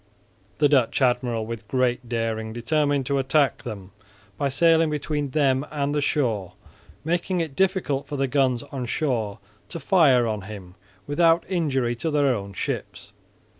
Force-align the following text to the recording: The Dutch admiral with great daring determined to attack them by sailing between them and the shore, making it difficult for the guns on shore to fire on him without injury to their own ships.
The 0.57 0.67
Dutch 0.67 0.99
admiral 0.99 1.45
with 1.45 1.67
great 1.67 2.09
daring 2.09 2.53
determined 2.53 3.05
to 3.05 3.19
attack 3.19 3.61
them 3.61 3.91
by 4.35 4.49
sailing 4.49 4.89
between 4.89 5.29
them 5.29 5.63
and 5.69 5.93
the 5.93 6.01
shore, 6.01 6.53
making 7.03 7.39
it 7.39 7.55
difficult 7.55 8.07
for 8.07 8.17
the 8.17 8.25
guns 8.27 8.63
on 8.71 8.87
shore 8.87 9.37
to 9.69 9.79
fire 9.79 10.25
on 10.25 10.41
him 10.41 10.73
without 11.05 11.45
injury 11.47 11.95
to 11.97 12.09
their 12.09 12.33
own 12.33 12.53
ships. 12.53 13.13